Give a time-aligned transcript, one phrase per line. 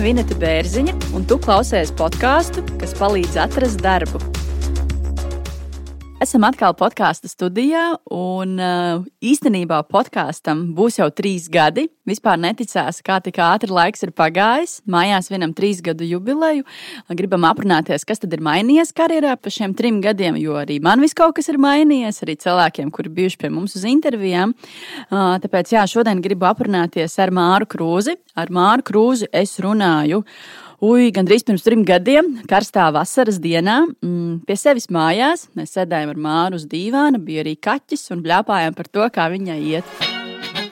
[0.00, 4.29] Esmu Vineta Bērziņa, un tu klausies podkāstu, kas palīdz atrast darbu.
[6.20, 11.86] Esam atkal podkāstu studijā, un uh, īstenībā podkāstam būs jau trīs gadi.
[12.04, 14.74] Vispār neticās, kā tik ātri laiks ir pagājis.
[14.84, 16.68] Mājās vienam trīs gadu jubileju.
[17.16, 21.16] Gribam aprunāties, kas tad ir mainījies karjerā pa šiem trim gadiem, jo arī man viss
[21.16, 24.52] kaut kas ir mainījies, arī cilvēkiem, kuri bijuši pie mums uz intervijām.
[25.08, 28.20] Uh, tāpēc jā, šodien gribu aprunāties ar Māru Krūzi.
[28.36, 30.20] Ar Māru Krūzi es runāju.
[30.80, 36.20] Ui, gandrīz pirms trim gadiem, karstā vasaras dienā, mm, pie sevis mājās, mēs sēdējām ar
[36.24, 39.90] māru uz dīvāna, bija arī kaķis un bļāpājām par to, kā viņai iet.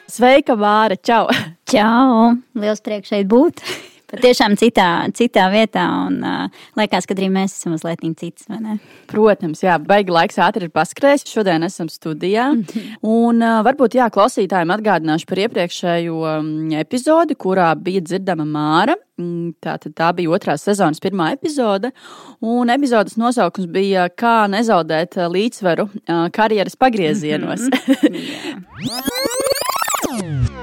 [0.08, 0.96] Sveika, Vāra!
[0.96, 1.26] Čau!
[1.72, 2.38] Čau!
[2.56, 3.60] Liels prieks šeit būt!
[4.08, 8.46] Patiešām citā, citā vietā, un uh, liekas, ka arī mēs esam mazliet cits.
[9.10, 11.26] Protams, jā, baigi laiks ātri ir paskrējis.
[11.28, 12.46] Šodien esam studijā.
[12.54, 12.96] Mm -hmm.
[13.02, 18.96] Un uh, varbūt jā, klausītājiem atgādināšu par iepriekšējo um, epizodi, kurā bija dzirdama Māra.
[19.18, 21.90] Mm, tā, tā bija otrās sezonas pirmā epizode.
[22.38, 27.60] Un epizodes nosaukums bija Kā nezaudēt līdzsvaru uh, karjeras pagriezienos.
[27.66, 29.08] Mm -hmm.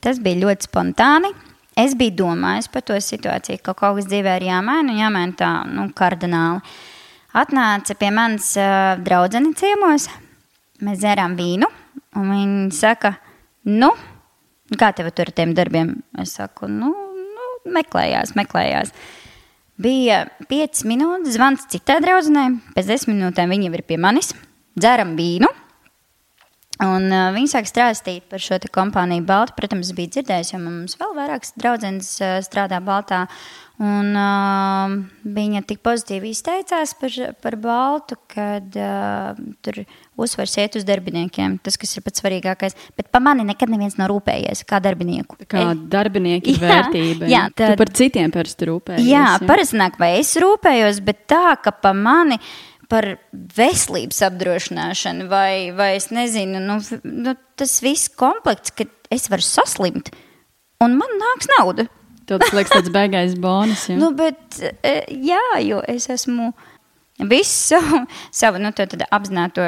[0.00, 1.32] Tas bija ļoti spontāni.
[1.76, 5.50] Es biju domājis par to situāciju, ka kaut kas dzīvē ir jāmaina, un jāmaina tā,
[5.70, 6.60] nu, kardināli.
[7.34, 10.08] Atnāca pie manis uh, draudzene ciemos,
[10.80, 11.66] mēs dzērām vīnu,
[12.16, 13.14] un viņi saka,
[13.64, 13.92] nu,
[14.78, 16.02] kā tev tur ar tiem darbiem?
[16.18, 17.07] Es saku, nu
[17.74, 18.92] meklējās, meklējās.
[19.78, 24.32] Bija 5 minūtes, zvans citai draudzenei, pēc 10 minūtēm viņa jau ir pie manis,
[24.78, 25.50] dzeram vīnu.
[26.78, 29.56] Un, uh, viņi sāk strādāt par šo kompāniju Baltu.
[29.58, 33.24] Protams, bija dzirdējusi, jo mums vēl vairākas draudzenes uh, strādā Baltā.
[33.82, 39.80] Un, uh, viņa tik pozitīvi izteicās par, par Baltu, kad uh, tur
[40.18, 41.58] uzsvars iet uz darbiniekiem.
[41.62, 42.78] Tas, kas ir pats svarīgākais.
[42.98, 45.38] Bet par mani nekad neviens nav rūpējies kā darbinieku.
[45.50, 47.30] Kā darbinieki ir vērtība.
[47.30, 49.06] Jā, tad, tu par citiem parasti rūpējies.
[49.06, 49.50] Jā, jā.
[49.50, 52.38] parasti nāk, vai es rūpējos, bet tā, ka par mani
[52.88, 59.44] par veselības apdrošināšanu, vai, vai es nezinu, nu, nu, tas viss komplekts, ka es varu
[59.44, 60.10] saslimt,
[60.84, 61.88] un man nāks nauda.
[62.28, 63.86] Tas liekas, tāds beigais bonus.
[63.88, 63.96] Ja?
[63.96, 66.50] Nu, bet, e, jā, jo es esmu
[67.28, 68.70] visu savu, savu nu,
[69.10, 69.64] apzināto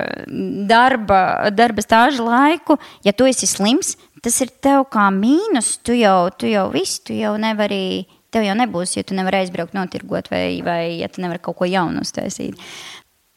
[0.69, 2.77] darba, darba stāžu laiku,
[3.07, 5.79] ja tu esi slims, tas ir tev kā mīnus.
[5.85, 9.75] Tu jau, tu jau viss, tu jau nevari, tev jau nebūs, ja tu nevari aizbraukt,
[9.77, 12.61] notirgot, vai, vai ja tu nevari kaut ko jaunu uztaisīt.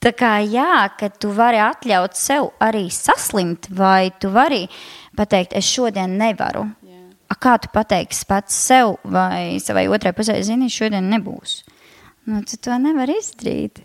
[0.04, 4.66] Tā kā jā, ka tu vari atļaut sev arī saslimt, vai tu vari
[5.16, 6.66] pateikt, es šodien nevaru.
[7.32, 11.62] A, kā tu pateiksi pats sev vai savai otrai pusē, zini, šodien nebūs?
[12.28, 13.80] Nu, tu to nevari izdarīt.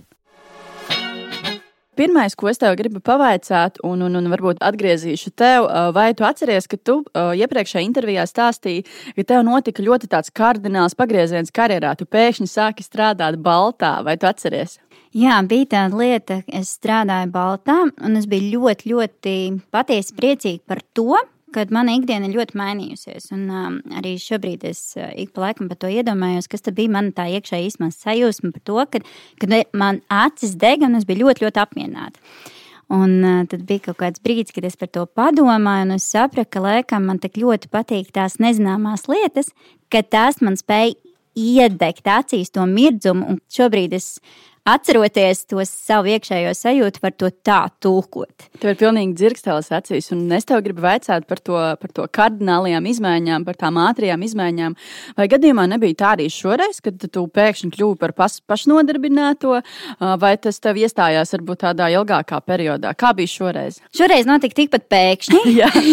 [1.99, 6.67] Pirmais, ko es tev gribu pavaicāt, un, un, un varbūt atgriezīšu tev, vai tu atceries,
[6.67, 8.84] ka tu iepriekšējā intervijā stāstīji,
[9.15, 11.95] ka tev notika ļoti tāds kardināls pagrieziens karjerā.
[11.95, 14.81] Tu pēkšņi sāki strādāt Baltā, vai tu atceries?
[15.17, 19.35] Jā, bija tāda lieta, ka es strādāju Baltā, un es biju ļoti, ļoti
[19.73, 21.17] patiesi priecīga par to,
[21.55, 23.31] kad mana ikdiena ir ļoti mainījusies.
[23.33, 27.15] Un um, arī šobrīd es uh, ik pa laikam par to iedomājos, kas bija mana
[27.17, 29.09] tā iekšējā īstenībā sajūsma par to, kad,
[29.41, 32.21] kad man acis dega un es biju ļoti, ļoti apmierināta.
[32.93, 36.53] Un uh, tad bija kaut kāds brīdis, kad es par to padomāju, un es sapratu,
[36.53, 39.53] ka laikam man tik ļoti patīk tās nezināmās lietas,
[39.93, 40.97] ka tās man spēja
[41.39, 44.17] iedegt acīs to mirdzumu, un šobrīd es
[44.69, 48.49] atceroties to savu iekšējo sajūtu, var to tā tulkot.
[48.59, 52.89] Tev ir pilnīgi dzirkstelis acīs, un es tev gribu vaicāt par to, par to kardinālajām
[52.93, 54.77] izmaiņām, par tām ātrajām izmaiņām.
[55.19, 59.61] Vai gadījumā nebija tā arī šoreiz, kad tu pēkšņi kļuvi par pas, pašnodarbināto,
[60.23, 62.95] vai tas tev iestājās varbūt tādā ilgākā periodā?
[62.99, 63.81] Kā bija šoreiz?
[63.97, 65.45] Šoreiz notika tikpat pēkšņi.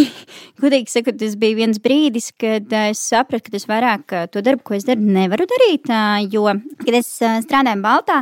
[0.63, 4.77] Gudīgi sakot, tas bija viens brīdis, kad es sapratu, ka es vairāk to darbu, ko
[4.77, 5.91] es daru, nevaru darīt,
[6.33, 6.47] jo,
[6.83, 7.11] kad es
[7.45, 8.21] strādāju Baltā,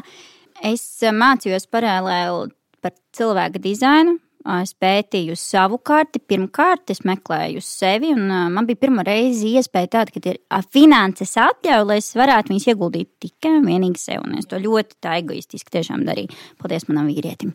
[0.63, 4.19] Es eh, mācījos paralēli par cilvēku dizainu.
[4.59, 6.19] Es pētīju savu karti.
[6.19, 11.31] Pirmkārt, es meklēju sevi, un uh, man bija pirmā reize iespēja tāda, ka ir finanses
[11.39, 14.25] atļauja, lai es varētu viņus ieguldīt tikai un vienīgi sev.
[14.27, 16.35] Un es to ļoti tā egoistiski tiešām darīju.
[16.59, 17.53] Paldies manam vīrietim.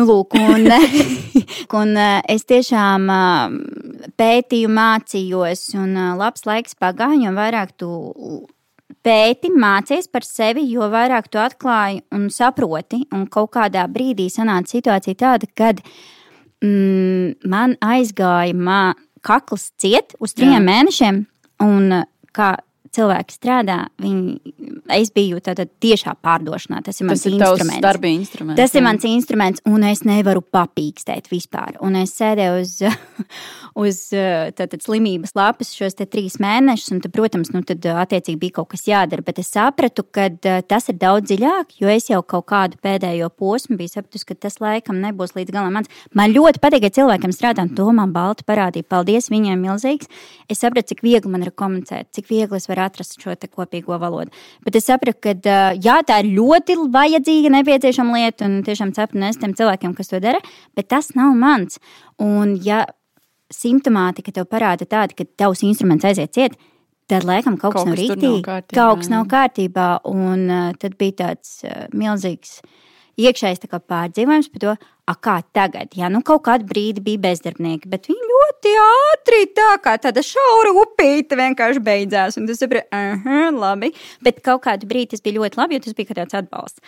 [0.00, 0.64] Nu, lūk, un,
[1.82, 3.12] un es tiešām
[4.16, 5.92] pētīju, mācījos, un
[6.22, 7.90] labs laiks pagāja, jo vairāk tu
[9.04, 13.02] pēti, mācies par sevi, jo vairāk tu atklāji un saproti.
[13.16, 15.82] Un kaut kādā brīdī sanāca situācija tāda, kad
[16.64, 18.82] mm, man aizgāja mā,
[19.24, 21.24] kakls ciet uz trim mēnešiem.
[21.64, 22.02] Un
[22.36, 22.54] kā
[22.94, 24.54] cilvēki strādā, viņi,
[24.96, 26.80] es biju tādā tiešā pārdošanā.
[26.86, 27.82] Tas ir mans Tas ir instruments.
[27.84, 28.58] darba instruments.
[28.58, 28.84] Tas ir jā.
[28.86, 31.78] mans instruments, un es nevaru papīkstēt vispār.
[31.84, 32.72] Un es sēdēju uz,
[33.84, 34.00] uz
[34.58, 38.86] tātad, slimības lapas šos trīs mēnešus, un, tad, protams, nu, tad, attiecīgi bija kaut kas
[38.90, 39.24] jādara.
[39.26, 40.26] Bet es sapratu, ka
[40.66, 44.58] tas ir daudz dziļāk, jo es jau kaut kādu pēdējo posmu biju sapratusi, ka tas
[44.62, 45.90] laikam nebūs līdz galam mans.
[46.16, 48.88] Man ļoti patīk, ka cilvēkam strādā, un to man balti parādīja.
[48.90, 50.10] Paldies viņiem milzīgs.
[50.50, 54.32] Es sapratu, cik viegli man ir komunicēt, cik viegli es varu atrast šo kopīgo valodu.
[54.66, 55.34] Bet es sapratu, ka
[55.76, 60.20] jā, tā ir ļoti vajadzīga, nepieciešama lieta, un tiešām ceptu nes tiem cilvēkiem, kas to
[60.22, 60.40] dara,
[60.76, 61.80] bet tas nav mans.
[62.20, 62.84] Un, ja
[63.50, 66.58] simptomātika tev parāda tāda, ka tavs instruments aiziet ciet,
[67.10, 70.70] tad laikam kaut kas Kaut nav kas nav kārtībā, Kaut kas nav kārtībā, un uh,
[70.78, 72.88] tad bija tāds uh, milzīgs iekšējs
[73.70, 74.74] kā pārdzīvojums par to,
[75.24, 75.94] kā tagad.
[75.96, 80.74] Jā, nu kaut kādu brīdi bija bezdarbnieki, bet viņi ļoti ātri tā kā tāda šaura
[80.84, 82.38] upīte vienkārši beidzās.
[82.38, 83.92] Un tas saprati, uh -huh, labi.
[84.22, 86.80] Bet kaut kādu brīdi tas bija ļoti labi, jo tas bija kā tāds atbalsts.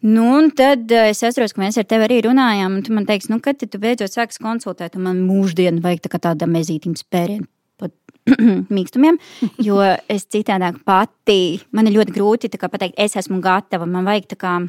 [0.00, 3.06] Nu, un tad uh, es atceros, ka mēs ar tevi arī runājām, un tu man
[3.06, 6.94] teiksi, nu, kad tu beidzot sāksi konsultēt, un man mūždien vajag tā kā tāda mezītīm
[6.94, 7.48] spērienu
[7.78, 7.90] pat
[8.76, 9.18] mīkstumiem,
[9.58, 14.36] jo es citādāk pati, man ir ļoti grūti pateikt, es esmu gatava, man vajag tā
[14.38, 14.68] kā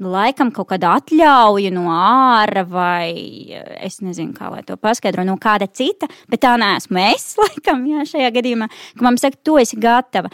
[0.00, 3.10] laikam kaut kāda atļauja no ārā, vai
[3.52, 7.84] eh, es nezinu, kā lai to paskaidro, no kāda cita, bet tā neesmu es, laikam,
[7.90, 10.32] jā, šajā gadījumā, ka man saka, tu esi gatava.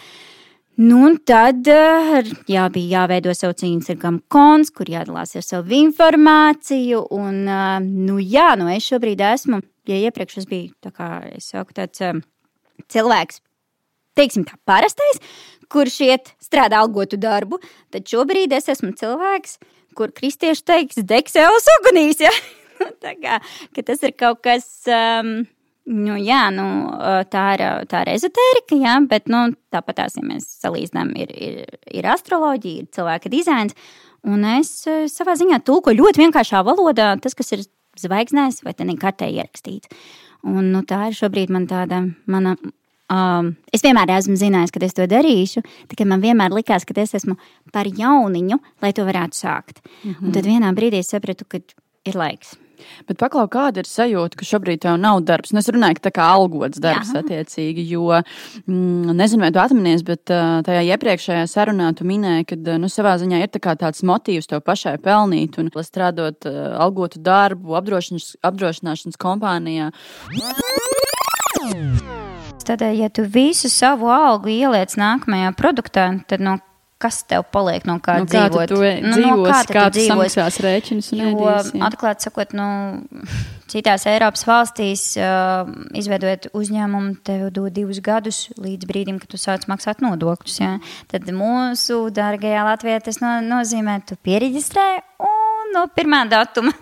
[0.76, 7.06] Nu, un tad eh, jā, bija jāveido savs Instagram konts, kur jādalās ar savu informāciju.
[7.16, 11.10] Un, eh, nu, jā, nu, es šobrīd esmu, ja iepriekš es biju tā kā
[11.40, 12.04] saku, tāds
[12.92, 13.40] cilvēks,
[14.18, 15.20] teiksim, tā parastais,
[15.72, 17.60] kurš iet strādā algotu darbu,
[17.94, 19.58] tad šobrīd es esmu cilvēks,
[19.98, 21.02] kur kristieši teiks,
[21.38, 22.22] jau ugunīs.
[22.26, 22.32] Ja?
[22.76, 23.38] Nu, kā
[23.72, 24.66] ka tas ir kaut kas.
[24.84, 25.46] Um,
[25.86, 26.64] Nu, jā, nu,
[27.30, 32.08] tā ir, tā ir ezotērija, jā, bet nu, tāpat ja mēs salīdzinām, ir, ir, ir
[32.10, 33.76] astroloģija, ir cilvēka dizains.
[34.26, 37.62] Un es eh, savā ziņā tulkoju ļoti vienkāršā valodā, tas, kas ir
[38.02, 39.92] zvaigznēs vai tādā kartē ierakstīts.
[40.42, 42.56] Un, nu, tā ir šobrīd man tāda mana.
[43.06, 45.62] Um, es vienmēr esmu zinājis, ka es to darīšu,
[45.93, 47.37] tikai man vienmēr likās, ka es esmu
[47.73, 49.82] par jauniņu, lai to varētu sākt.
[50.03, 50.26] Mm -hmm.
[50.26, 51.58] Un tad vienā brīdī es sapratu, ka
[52.05, 52.56] ir laiks.
[53.08, 55.53] Bet paklau, kāda ir sajūta, ka šobrīd tev nav darbs?
[55.55, 57.23] Nu, es runāju, ka tā kā algots darbs Jā.
[57.23, 58.23] attiecīgi, jo,
[58.67, 62.87] mm, nezinu, vai tu atminies, bet uh, tajā iepriekšējā sarunā tu minēji, ka, uh, nu,
[62.93, 68.37] savā ziņā ir tā tāds motīvs tev pašai pelnīt un strādāt uh, algotu darbu apdrošināšanas,
[68.43, 69.91] apdrošināšanas kompānijā.
[72.66, 76.58] Tad, ja tu visu savu algu ieliec nākamajā produktā, tad no
[77.02, 79.02] kas tev paliek no kā Nu, kā tu dzīvot?
[79.04, 80.08] Nu, dzīvosi, no kā kā tu dzīvosi?
[80.10, 81.56] samaksās rēķinus un jā.
[81.86, 82.68] atklāti sakot, nu,
[83.70, 85.68] citās Eiropas valstīs, uh,
[85.98, 90.60] izveidojot uzņēmumu, tev dod divus gadus līdz brīdim, kad tu sāc maksāt nodokļus.
[90.62, 90.76] Ja?
[91.12, 94.88] Tad mūsu dārgajā Latvijā tas no, nozīmē, tu pieregistrē
[95.20, 96.72] un no pirmā datuma,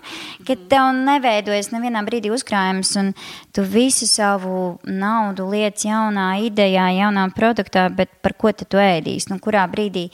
[0.47, 3.11] kad tev neveidojas nevienā brīdī uzkrājums, un
[3.55, 9.31] tu visu savu naudu liec jaunā idejā, jaunā produktā, bet par ko tu ēdīsi?
[9.33, 10.09] Nu, kurā brīdī?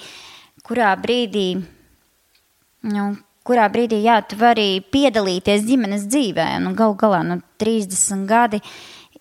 [0.66, 1.48] Kurā brīdī
[2.82, 3.12] Nu,
[3.46, 6.48] kurā brīdī jā, tu vari piedalīties ģimenes dzīvē.
[6.64, 8.62] Nu, Galu galā nu, 30 gadi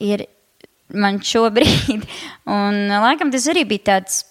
[0.01, 0.25] ir
[0.89, 2.07] man šobrīd.
[2.57, 4.23] Un, laikam tas arī bija tāds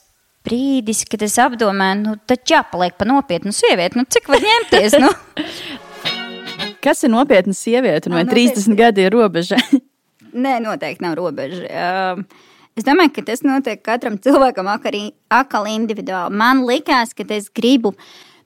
[0.49, 3.99] brīdis, kad es apdomāju, nu, taču jāpaliek pa nopietnu sievieti.
[3.99, 4.97] Nu, cik var ņemties?
[5.03, 5.11] Nu?
[6.83, 9.59] Kas ir nopietna sieviete un vai Ā, 30 gadi ir robeža?
[10.45, 11.65] Nē, noteikti nav robeža.
[12.77, 16.35] Es domāju, ka tas notiek katram cilvēkam akari- akali individuāli.
[16.39, 17.95] Man likās, ka es gribu.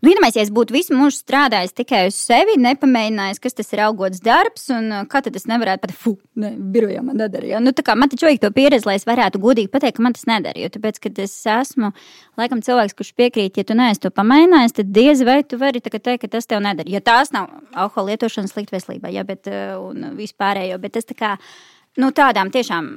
[0.04, 3.82] Nu, iedomājieties, ja es būtu visu mūžu strādājis tikai uz sevi, nepamēģinājis, kas tas ir
[3.86, 6.12] augots darbs, un uh, kā tad es nevarētu pat, fu,
[6.44, 7.48] ne, birojā man nedara.
[7.54, 7.62] Ja?
[7.64, 10.18] Nu, tā kā man taču vajag to pieredzi, lai es varētu godīgi pateikt, ka man
[10.18, 10.60] tas nedara.
[10.60, 11.94] Jo tāpēc, kad es esmu,
[12.42, 16.26] laikam, cilvēks, kurš piekrīt, ja tu neesi to pamēģinājis, tad diez vai tu vari teikt,
[16.26, 16.92] ka tas tev nedara.
[16.92, 21.16] Ja tās nav alkohola lietošana slikta veselībā, ja, bet, uh, un vispārējo, bet tas tā
[21.16, 21.38] kā
[22.02, 22.90] nu, tādām tiešām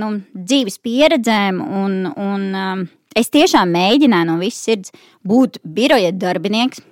[0.00, 1.60] nu, dzīves pieredzēm.
[1.60, 2.84] Un, un, um,
[3.16, 4.94] es tiešām mēģināju no visas sirds
[5.26, 6.82] būt biroja darbinieks,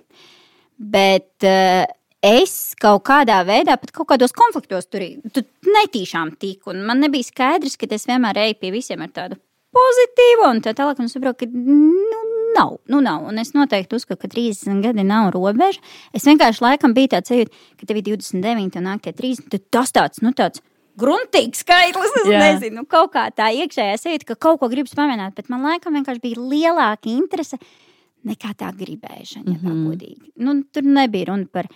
[0.76, 1.84] bet uh,
[2.26, 6.74] es kaut kādā veidā, pat kaut kādos konfliktos tur tu netīšām tiku.
[6.76, 9.40] Man nebija skaidrs, ka es vienmēr eju pie visiem ar tādu
[9.76, 11.00] pozitīvu un tā tālāk.
[11.00, 12.22] Un es saprotu, ka nu,
[12.56, 12.78] nav.
[12.90, 13.26] Nu, nav.
[13.28, 15.82] Un es noteikti uzskatu, ka 30 gadi nav robeža.
[16.16, 19.50] Es vienkārši laikam biju tāds sajūta, ka tev ir 29 un nāk tie 30.
[19.52, 20.64] Tad tas tāds, nu tāds.
[20.96, 22.38] Gruntīgs skaitlis, es Jā.
[22.40, 25.92] nezinu, nu, kaut kā tā iekšējā sajūta, ka kaut ko gribas pamēģināt, bet man laikam
[25.98, 27.58] vienkārši bija lielāka interese
[28.26, 29.84] nekā tā gribēšana, ja tā Mhm.
[29.90, 30.30] godīgi.
[30.38, 31.68] Nu, tur nebija runa par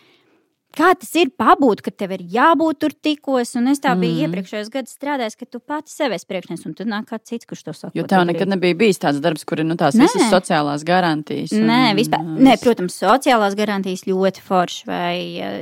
[0.77, 3.53] kā tas ir pabūt, ka tev ir jābūt tur tikos.
[3.59, 4.27] Un es tā biju mm.
[4.27, 7.65] iepriekšējos gados strādājis, ka tu pati sev esi priekšnieks, un tad nāk kāds cits, kurš
[7.67, 7.93] to saka.
[7.99, 10.07] Jo tev nekad nebija bijis tāds darbs, kur ir nu, tās Nē.
[10.07, 11.55] visas sociālās garantijas.
[11.57, 12.23] Un, Nē, vispār.
[12.25, 15.17] Un, Nē, protams, sociālās garantijas ļoti forši, vai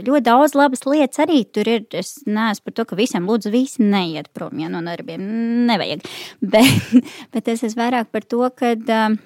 [0.07, 1.87] ļoti daudz labas lietas arī tur ir.
[1.99, 5.25] Es neesmu par to, ka visiem lūdzu, visi neiet prom ja, no darbiem.
[5.69, 6.05] Nevajag.
[6.59, 6.95] Bet,
[7.35, 8.77] bet es esmu vairāk par to, ka.
[8.77, 9.19] Uh,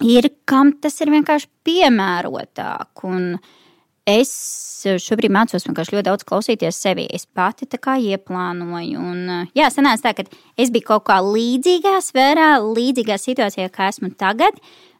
[0.00, 3.02] Ir kam tas ir vienkārši piemērotāk.
[3.04, 3.59] Un, uh,
[4.10, 4.32] Es
[4.80, 7.04] šobrīd mācos vienkārši ļoti daudz klausīties sevi.
[7.12, 8.98] Es pati tā kā ieplānoju.
[8.98, 14.12] Un, jā, sanāca tā, ka es biju kaut kā līdzīgā sfērā, līdzīgā situācijā, kā esmu
[14.18, 14.56] tagad.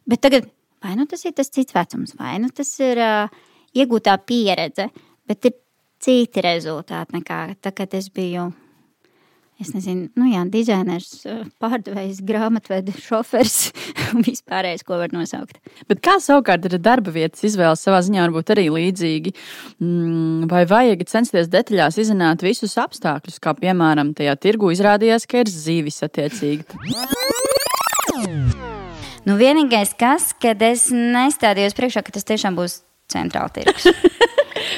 [0.09, 0.49] Bet tagad
[0.83, 3.29] vai nu tas ir tas cits vecums, vai nu tas ir uh,
[3.77, 4.89] iegūtā pieredze,
[5.27, 5.57] bet ir
[6.01, 8.49] citi rezultāti nekā tad, kad es biju
[9.61, 11.23] es nezinu, nu jā, dizainers,
[11.61, 13.57] pārdevējs, grāmatvedis, šofers
[14.11, 15.59] un vispārējais, ko var nosaukt.
[15.89, 19.35] Bet kā savukārt ir darba vietas izvēle savā ziņā varbūt arī līdzīgi?
[19.79, 25.51] Mm, vai vajag censties detaļās izzināt visus apstākļus, kā piemēram tajā tirgu izrādījās, ka ir
[25.53, 26.65] zīvis attiecīgi?
[29.21, 33.87] Nu, vienīgais, kas, kad es nestādījos priekšā, ka tas tiešām būs centrāla tirgus.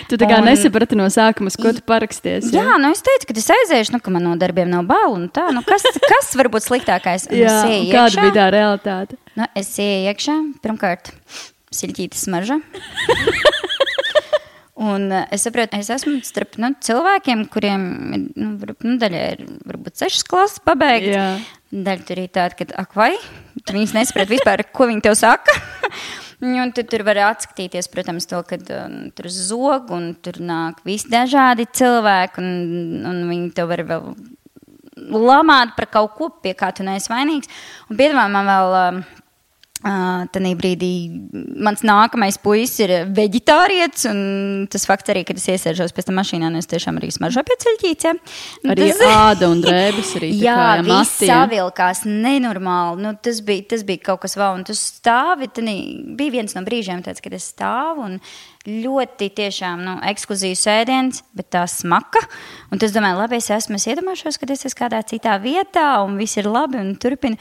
[0.08, 0.48] Tu tā kā un...
[0.48, 2.50] nesaprati no sākuma, ko tu paraksties.
[2.54, 5.18] Jā, jā nu es teicu, ka es aiziešu, nu, ka man no darbiem nav bail.
[5.34, 7.28] Tā, nu, kas, kas var būt sliktākais?
[7.34, 7.56] jā,
[7.92, 9.20] kāda bija tā realitāte?
[9.40, 11.12] Nu, es ieju iekšā, pirmkārt,
[11.75, 12.60] siļķītas smarža.
[14.84, 17.84] Un uh, es saprotu, es esmu starp nu, cilvēkiem, kuriem
[18.18, 21.46] ir nu, nu, daļai ir varbūt sešas klases pabeigts.
[21.74, 23.13] Daļa tur ir tāda, ka, ak, vai?
[23.63, 25.56] Tu viņas nesaproti vispār, ko viņi tev saka.
[26.44, 31.08] Un tad tur var atskatīties, protams, to, ka um, tur zog un tur nāk visi
[31.12, 34.10] dažādi cilvēki, un, un viņi tev var vēl
[35.14, 37.52] lamāt par kaut ko, pie kā tu neesi vainīgs.
[37.90, 38.80] Un piedāvā man vēl.
[38.84, 39.04] Um,
[39.84, 40.92] Uh, Tad brīdī
[41.60, 44.06] mans nākamais puisis ir vegetārietis.
[44.72, 47.66] Tas fakts arī, kad es iesēžos pēc tam mašīnā, nu es tiešām arī smaržoju pēc
[47.66, 48.22] ceļķītēm.
[48.72, 49.04] Arī tas...
[49.12, 50.32] āda un drēbes arī.
[50.46, 53.04] jā, jā viss savilkās nenormāli.
[53.04, 54.62] Nu, tas, bija, tas bija kaut kas vēl.
[54.62, 58.08] Un tu stāvi, tad bija viens no brīžiem, tāds, kad es stāvu.
[58.08, 58.20] Un,
[58.63, 62.24] ļoti tiešām nu, ekskluzīvs ēdiens, bet tā smaka.
[62.72, 66.16] Un tas, domāju, labi, es esmu, es iedomāšos, ka es esmu kādā citā vietā un
[66.20, 67.40] viss ir labi un turpinu.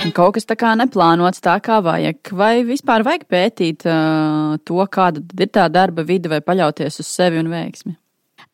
[0.00, 2.32] Kaut kas tā kā neplānots tā, kā vajag.
[2.36, 7.40] Vai vispār vajag pētīt uh, to, kāda ir tā darba vide, vai paļauties uz sevi
[7.40, 7.92] un veiksmi?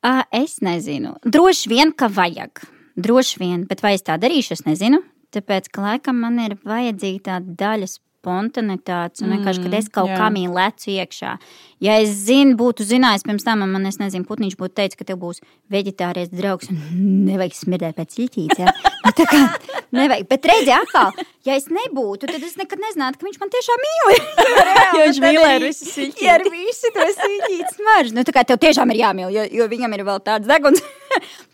[0.03, 1.15] Uh, es nezinu.
[1.23, 2.65] Droši vien, ka vajag.
[2.99, 5.01] Droši vien, bet vai es tā darīšu, es nezinu.
[5.35, 10.19] Tāpēc, ka laikam man ir vajadzīga tāda daļas spontanitātes un vienkārši, kad es kaut mm,
[10.19, 11.37] kā mīlu lecu iekšā.
[11.85, 15.21] Ja es zinu, būtu zinājis pirms tam, man, es nezinu, putniņš būtu teicis, ka tev
[15.21, 15.43] būs
[15.73, 16.81] veģetārijas draugs un
[17.29, 18.63] nevajag smirdēt pēc ļiķītes.
[18.65, 18.73] Ja?
[19.17, 19.43] Tā kā
[19.95, 20.27] nevajag.
[20.31, 21.13] Bet reizē atkal,
[21.47, 24.17] ja es nebūtu, tad es nekad nezinātu, ka viņš man tiešām mīl.
[24.97, 26.27] jo viņš mīlē ar visu siļķīti.
[26.27, 28.17] Ja ar visu to siļķīti smaržu.
[28.17, 30.83] Nu, tā kā tev tiešām ir jāmīl, jo, jo viņam ir vēl tāds deguns.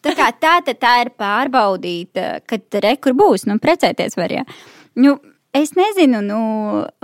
[0.07, 4.47] tā kā tā, tā ir pārbaudīta, kad re, kur būs, nu, precēties var, ja.
[5.03, 5.17] Nu,
[5.53, 6.37] Es nezinu, nu,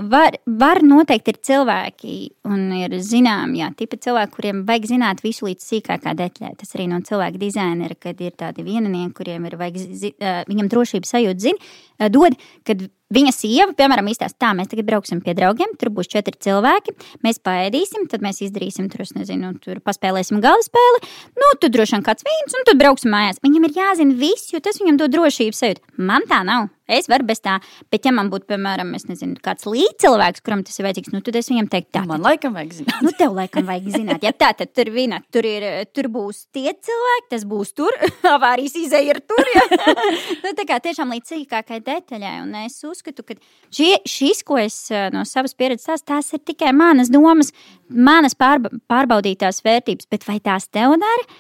[0.09, 2.15] var, var noteikti ir cilvēki,
[2.49, 6.55] un ir zinām, jā, tipi cilvēki, kuriem vajag zināt visu līdz sīkākā detaļai.
[6.57, 10.15] Tas arī no cilvēka dizainera, kad ir tādi vieninieki, kuriem ir vajag, zi,
[10.49, 15.33] viņam drošības sajūta, zina, dod, kad Viņa sieva, piemēram, izstāsta, tā, mēs tagad brauksim pie
[15.33, 16.93] draugiem, tur būs četri cilvēki,
[17.25, 21.01] mēs paēdīsim, tad mēs izdarīsim, tur, nezinu, tur paspēlēsim gala spēli,
[21.41, 23.41] nu, tur droši vien kāds vīns, un tad brauksim mājās.
[23.41, 25.89] Viņam ir jāzina viss, jo tas viņam dod drošības sajūtu.
[26.05, 26.69] Man tā nav.
[26.89, 27.59] Es varu bez tā,
[27.93, 31.51] bet, ja man būtu, piemēram, nezinu, kāds līdzcilvēks, kuram tas ir vajadzīgs, nu, tad es
[31.51, 32.05] viņam teiktu, tā.
[32.09, 33.03] Man laikam vajag zināt.
[33.05, 34.25] Nu, tev laikam vajag zināt.
[34.25, 37.99] Ja tā, tad tur vina, tur, ir, tur būs tie cilvēki, tas būs tur,
[38.37, 39.53] avārijas izēja ir tur.
[39.53, 39.67] Ja?
[40.47, 43.37] nu, tā kā tiešām līdz cīkākai detaļai, un es uzskatu, ka
[43.69, 47.53] šie, šis, ko es eh, no savas pieredzes stāstu, tās ir tikai manas domas,
[47.89, 51.31] manas pārba, pārbaudītās vērtības, bet vai tās tev dara?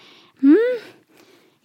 [0.45, 0.98] Hmm.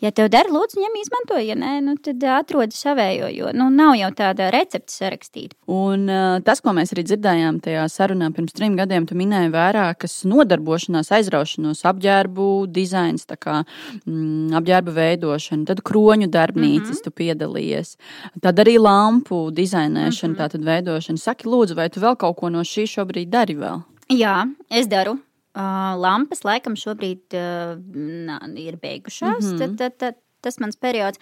[0.04, 3.94] Ja tev der, lūdzu, ņem izmanto, ja nē, nu, tad atrodi savējo, jo nu, nav
[3.96, 5.56] jau tāda recepte sarakstīta.
[5.72, 10.18] Un uh, tas, ko mēs arī dzirdējām tajā sarunā pirms trim gadiem, tu minēji vairākas
[10.28, 17.04] nodarbošanās, aizraušanos, apģērbu dizains, tā kā mm, apģērba veidošana, tad kroņu darbnīcas mm -hmm.
[17.08, 17.96] tu piedalījies,
[18.44, 20.40] tad arī lampu dizainēšana, mm -hmm.
[20.42, 21.18] tātad veidošana.
[21.18, 23.82] Saki, lūdzu, vai tu vēl kaut ko no šī šobrīd dari vēl?
[24.12, 25.18] Jā, es daru.
[25.54, 29.44] Uh, lampas laikam šobrīd uh, nā, ir beigušās.
[29.44, 29.60] Mm -hmm.
[29.60, 31.20] tad, tad, tad, tas mans periods.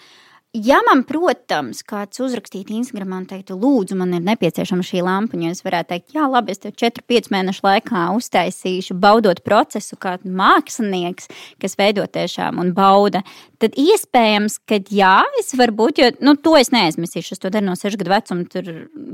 [0.52, 5.48] Ja man, protams, kāds uzrakstītu Instagram un teiktu, lūdzu, man ir nepieciešama šī lampa, jo
[5.48, 11.32] es varētu teikt, jā, labi, es tev 4-5 mēnešu laikā uztaisīšu, baudot procesu kā mākslinieks,
[11.64, 13.24] kas veido tiešām un bauda,
[13.64, 17.38] tad iespējams, ka jā, es varu būt, jo nu, to es neaizmirsīšu.
[17.38, 18.72] Es to daru no 6 gadu vecuma, tur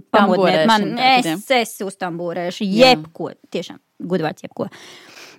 [0.10, 4.70] pamodiniet man, es, es uztambūrēšu jebko, tiešām gudvārds jebko.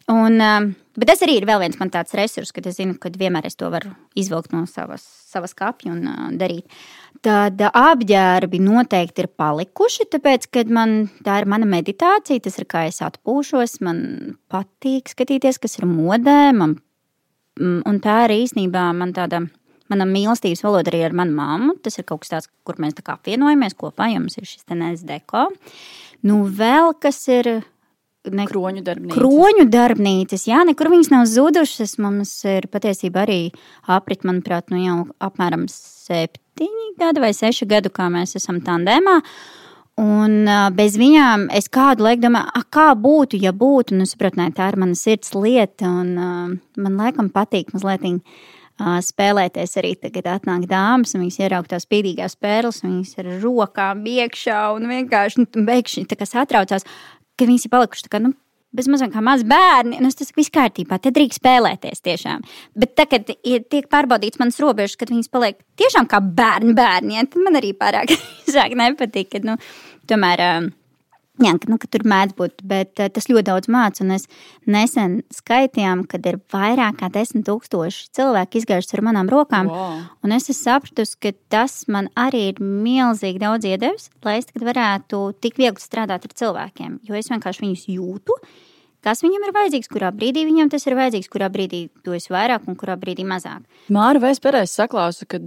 [0.09, 3.45] Un, um, bet tas arī ir viens man tāds resurs, ka es zinu, ka vienmēr
[3.45, 6.65] es to varu izvilkt no savas, savas kapja un uh, darīt.
[7.21, 12.87] Tad apģērbi noteikti ir palikuši, tāpēc, ka man, tā ir mana meditācija, tas ir kā
[12.88, 13.81] es atpūšos.
[13.85, 14.00] Man
[14.49, 16.79] patīk skatīties, kas ir modē, man,
[17.61, 19.45] mm, un tā ir īstenībā man tāda.
[19.88, 21.75] Mana mīlestības valoda arī ar manu māmu.
[21.81, 24.11] Tas ir kaut kas tāds, kur mēs tā kā apvienojamies kopā.
[24.12, 25.47] Jums ir šis tenēs deko.
[26.29, 27.49] Nu, vēl kas ir
[28.35, 29.17] ne, kroņu darbnīcas.
[29.19, 31.97] Kroņu darbnīcas, jā, nekur viņas nav zudušas.
[32.03, 33.41] Mums ir patiesībā arī
[33.89, 39.21] aprit, manuprāt, nu jau apmēram septiņi gadi vai seši gadu, kā mēs esam tandēmā.
[39.99, 40.47] Un
[40.79, 43.97] bez viņām es kādu laiku domāju, kā būtu, ja būtu.
[43.97, 45.91] Un es saprotu, tā ir mana sirds lieta.
[45.91, 48.21] Un, uh, man laikam patīk mazliet uh,
[48.79, 50.29] spēlēties arī tagad.
[50.37, 55.67] Atnāk dāmas, un viņas ieraug tās spīdīgās pērles, viņas ar rokām iekšā un vienkārši nu,
[55.67, 56.87] beigšķi satraucās
[57.38, 58.23] ka viņas ir palikušas tā kā.
[58.25, 58.35] Nu,
[58.68, 60.99] Bez mazliet kā mazi bērni, un nu, tas viss kārtībā.
[61.00, 62.42] Te drīkst spēlēties tiešām.
[62.76, 67.25] Bet tagad, kad tiek pārbaudīts manas robežas, kad viņas paliek tiešām kā bērni, bērni, ja,
[67.25, 68.12] tad man arī pārāk
[68.54, 69.30] sāk nepatīk.
[69.33, 69.57] Kad, nu,
[70.12, 70.68] tomēr, uh,
[71.38, 74.02] Jā, nu, ka tur mēdz būt, bet uh, tas ļoti daudz mācās.
[74.09, 74.25] Mēs
[74.66, 79.71] nesen skaitījām, ka ir vairāk kā desmit tūkstoši cilvēku izgājuši ar manām rokām.
[79.71, 80.00] Wow.
[80.26, 85.61] Un es sapratu, ka tas man arī ir milzīgi daudz iedevis, lai es varētu tik
[85.62, 86.99] viegli strādāt ar cilvēkiem.
[87.07, 88.38] Jo es vienkārši viņus jūtu,
[89.05, 92.69] kas viņam ir vajadzīgs, kurā brīdī viņam tas ir vajadzīgs, kurā brīdī to es vairāk
[92.69, 93.62] un kurā brīdī mazāk.
[93.95, 95.40] Māra, vai es pareizi saklausu, ka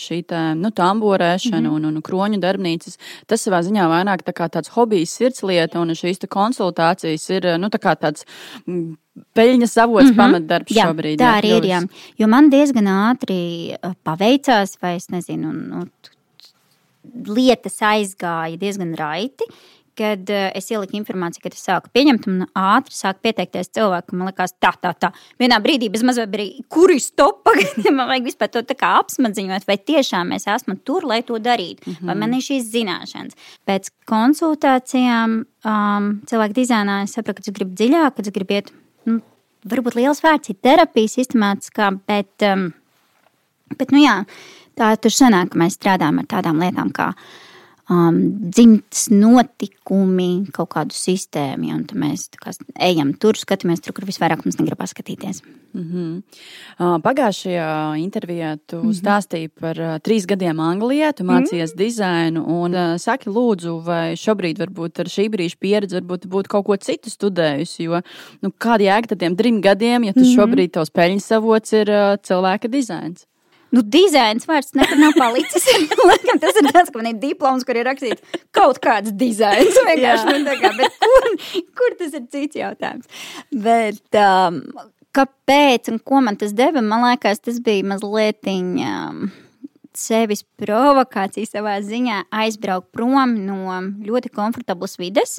[0.00, 1.88] šī tā, nu, tamborēšana mm -hmm.
[1.88, 6.24] un, un kroņu darbnīcas, tas savā ziņā vairāk tā kā tāds hobijs, sirdslieta un šīs
[6.28, 8.24] konsultācijas ir, nu, tā kā tāds
[9.34, 10.16] peļņas avots, mm -hmm.
[10.16, 11.18] pamatdarbs jā, šobrīd.
[11.18, 11.64] Tā jā, arī ir.
[11.64, 11.82] Jā.
[12.18, 15.86] Jo man diezgan ātri paveicās, vai es nezinu, nu,
[17.26, 19.44] lietas aizgāja diezgan raiti
[19.98, 24.18] kad uh, es ieliku informāciju, kad es sāku pieņemt, un ātri sāku pieteikties cilvēkam.
[24.20, 25.10] Man liekas, tā, tā, tā.
[25.40, 27.54] Vienā brīdī bez mazliet bija, kur ir stopa,
[27.96, 32.06] man vajag vispār to apsmadziņot, vai tiešām es esmu tur, lai to darītu, mm -hmm.
[32.06, 33.38] vai man ir šīs zināšanas.
[33.66, 38.72] Pēc konsultācijām um, cilvēku dizainā es sapratu, ka es gribu dziļāk, ka es gribu iet,
[39.06, 39.20] nu,
[39.64, 42.72] varbūt liels vērts ir terapija sistemātiskā, bet, um,
[43.78, 44.24] bet nu jā,
[44.78, 47.12] tā tur sanāk, ka mēs strādājam ar tādām lietām kā
[47.90, 48.20] um,
[48.50, 51.68] dzimtas notikumi, kaut kādu sistēmu.
[51.68, 55.42] Ja, mēs kā, ejam tur, skatāmies tur, kur visvairāk mums negrib paskatīties.
[55.74, 56.22] Mm -hmm.
[56.78, 59.00] uh, pagājušajā intervijā tu mm -hmm.
[59.00, 61.84] stāstīji par uh, trīs gadiem Anglijā, tu mācījies mm -hmm.
[61.84, 62.44] dizainu.
[62.46, 66.76] Un, uh, saki, lūdzu, vai šobrīd, varbūt ar šī brīža pieredzi, varbūt būtu kaut ko
[66.76, 67.82] citu studējusi?
[67.82, 68.00] Jo
[68.42, 70.36] nu, kāda jēga tiem trim gadiem, ja tu mm -hmm.
[70.36, 73.26] šobrīd tavs peļņas avots ir uh, cilvēka dizains?
[73.74, 75.66] Nu, dizains vairs nekur nav palicis.
[76.08, 79.78] Laikam, tas ir tas, ka man ir diploms, kur ir rakstīts kaut kāds dizains.
[79.88, 81.30] Vienkārši, nu, kā, kur,
[81.80, 83.24] kur tas ir cits jautājums?
[83.50, 84.60] Bet, um,
[85.14, 86.84] kāpēc un ko man tas deva?
[86.84, 88.46] Man liekas, tas bija mazliet.
[88.46, 89.26] Um,
[89.94, 95.38] sevis provokācija savā ziņā aizbraukt prom no ļoti komfortablas vides,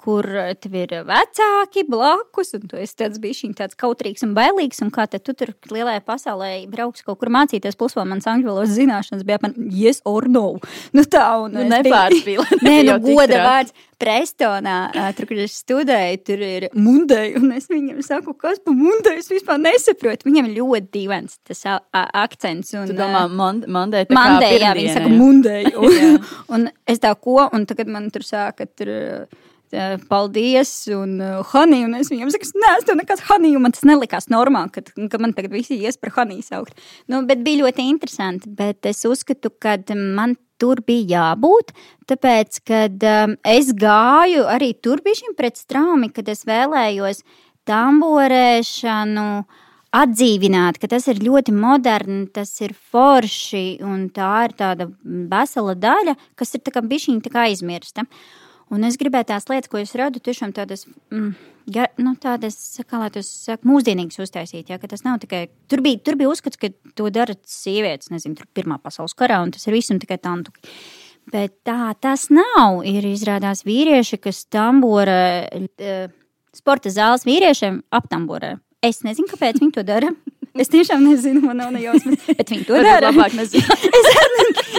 [0.00, 4.82] kur eh, tev ir vecāki blakus, un tu esi tāds bijis tāds kautrīgs un bailīgs,
[4.84, 8.76] un kā tu tur lielajā pasaulē brauks kaut kur mācīties, plus vēl mans angļu valodas
[8.76, 10.54] zināšanas bija man yes or no.
[10.94, 12.62] Nu tā, un nu, nepārspīlēt.
[12.66, 13.74] Nē, nu goda vārds.
[14.04, 19.22] Prestonā, tur, kur es studēju, tur ir mundēji, un es viņam saku, kas pa mundēju,
[19.22, 20.26] es vispār nesaprotu.
[20.28, 22.74] Viņam ir ļoti dīvains tas akcents.
[22.74, 25.74] Un, tu domā, mandēji, mandēji, jā, viņi saka mundēji.
[25.78, 26.20] Un,
[26.58, 28.90] un es tā ko, un tagad man tur sāka, tur,
[30.08, 31.18] paldies, un
[31.50, 34.72] Hanī, un es viņam saku, nē, es tev nekāds Hanī, un man tas nelikās normāli,
[34.74, 36.78] ka, ka man tagad visi ies par Hanī saukt.
[37.10, 41.74] Nu, bet bija ļoti interesanti, bet es uzskatu, ka man tur bija jābūt,
[42.10, 47.24] tāpēc, kad um, es gāju arī tur bija šim pret straumi, kad es vēlējos
[47.68, 49.28] tamborēšanu,
[49.94, 54.88] atdzīvināt, ka tas ir ļoti moderni, tas ir forši, un tā ir tāda
[55.30, 58.02] vesela daļa, kas ir bišķiņa tā kā aizmirsta.
[58.02, 61.30] Uh, Un es gribēju tās lietas, ko es radu, tiešām tādas, mm,
[61.74, 62.56] gar, nu, tādas
[62.88, 64.72] kā lai tas saka, mūsdienīgas uztaisīt.
[64.72, 68.48] Ja, tas nav tikai, tur bija, tur bija uzskats, ka to dara sievietes, nezinu, tur
[68.56, 70.72] Pirmā pasaules karā, un tas ir viss un tikai tantuki.
[71.32, 72.82] Bet tā tas nav.
[72.84, 76.08] Ir izrādās vīrieši, kas tambora eh,
[76.56, 78.58] sporta zāles vīriešiem aptamborē.
[78.84, 80.12] Es nezinu, kāpēc viņi to dara.
[80.54, 82.20] Es tiešām nezinu, man nav nejausmas.
[82.38, 83.08] Bet viņi to dara.
[83.08, 83.74] labāk nezinu.
[83.98, 84.04] es,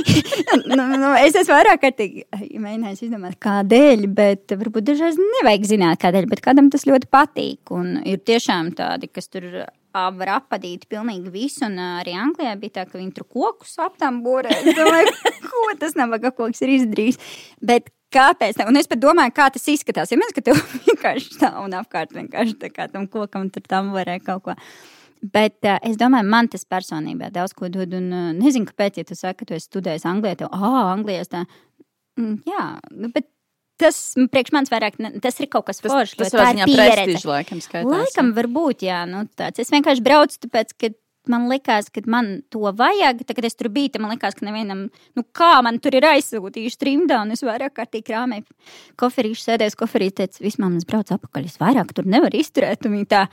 [0.78, 2.24] nu, nu, es esmu vairāk kārtīgi
[2.64, 7.74] mēģinājis izdomāt, kādēļ, bet varbūt dažreiz nevajag zināt, kādēļ, bet kādam tas ļoti patīk.
[7.76, 9.50] Un ir tiešām tādi, kas tur
[9.92, 11.66] var apadīt pilnīgi visu.
[11.68, 14.56] Un arī Anglijā bija tā, ka viņi tur kokus aptām būrē.
[14.56, 15.12] Es domāju,
[15.50, 17.20] ko tas nabaga koks ir izdarījis.
[17.60, 18.64] Bet kāpēc?
[18.64, 20.12] Un es pat domāju, kā tas izskatās.
[20.12, 23.92] Ja mēs, ka tev vienkārši tā un apkārt vienkārši tā kā tam kokam tur tam
[23.96, 24.60] varēja kaut ko.
[25.34, 27.94] Bet uh, es domāju, man tas personībā daudz ko dod.
[27.98, 31.24] Un uh, nezinu, kāpēc, ja tu saki, ka tu esi studējis Anglijā, tad, ah, Anglijā
[31.32, 31.46] tā.
[32.20, 33.30] Mm, jā, nu, bet
[33.82, 33.98] tas
[34.32, 36.18] priekš manis vairāk, ne, tas ir kaut kas foršs.
[36.20, 37.24] Tas tā ir pieredze.
[37.28, 37.92] laikam, skaitās.
[37.92, 39.64] Laikam, varbūt, jā, nu, tāds.
[39.64, 40.92] Es vienkārši braucu, tāpēc, ka
[41.32, 43.24] man likās, ka man to vajag.
[43.24, 44.86] Tad, kad es tur biju, tad man likās, ka nevienam,
[45.18, 48.46] nu, kā man tur ir aizsūtījuši trimdā, un es vairāk kārtīgi krāmēju
[49.02, 52.88] koferīšu, sēdēju koferī, teicu, vismaz man brauc apakaļ, es vairāk tur nevaru izturēt.
[52.88, 53.26] Un viņi tā,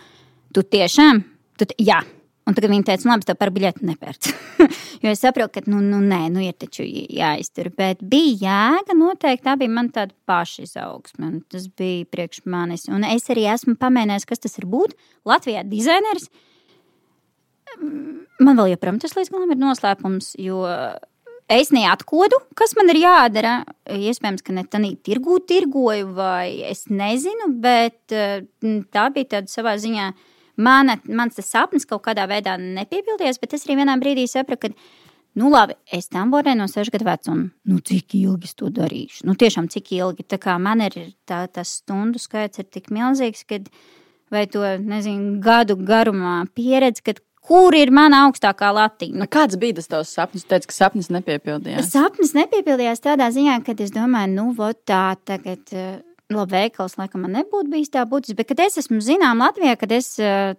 [0.56, 1.22] tu tiešām,
[1.58, 2.02] tu, t- jā.
[2.42, 4.28] Un tagad viņi teica, labi, tev par biļeti nepērc.
[5.04, 7.70] jo es saprotu, ka, nu, nu, nē, nu, ir taču jāiztur.
[7.78, 11.30] Bet bija jēga, noteikti tā bija man tāda paša izaugsme.
[11.52, 12.88] Tas bija priekš manis.
[12.90, 14.96] Un es arī esmu pamēģinājis, kas tas ir būt
[15.28, 16.26] Latvijā dizaineris.
[18.42, 20.66] Man vēl joprojām tas līdz galam ir noslēpums, jo
[21.52, 23.54] es neatkodu, kas man ir jādara.
[23.86, 28.42] Iespējams, ka ne tādā tirgū tirgoju, vai es nezinu, bet eh,
[28.92, 30.10] tā bija tāda savā ziņā.
[30.56, 35.00] Mana, mans tas sapnis kaut kādā veidā nepiepildījās, bet es arī vienā brīdī sapratu, ka,
[35.40, 37.48] nu, labi, es tam borēju no 6 gadu vecuma.
[37.64, 39.24] Nu, cik ilgi es to darīšu?
[39.28, 40.26] Nu, tiešām cik ilgi.
[40.28, 43.62] Tā kā man ir tā, tas stundu skaits ir tik milzīgs, ka
[44.32, 49.18] vai to, nezinu, gadu garumā pieredzi, kad kur ir mana augstākā latiņa.
[49.18, 50.44] Nu, kāds bija tas tavs sapnis?
[50.44, 51.90] Tu teici, ka sapnis nepiepildījās.
[51.90, 55.64] Sapnis nepiepildījās tādā ziņā, ka es domāju, nu, vot tā tagad.
[55.72, 56.00] eh,
[56.36, 59.92] Labi, veikals laikam man nebūtu bijis tā būtisks, bet kad es esmu zinām Latvijā, kad
[59.94, 60.14] es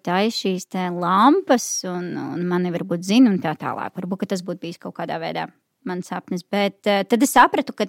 [0.06, 4.82] taisu šīs lampas un, un mani varbūt zina un tā tālāk, varbūt tas būtu bijis
[4.82, 5.48] kaut kādā veidā
[5.88, 7.88] mans sapnis, bet tad es sapratu, ka